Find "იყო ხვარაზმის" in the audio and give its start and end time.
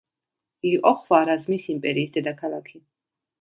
0.69-1.67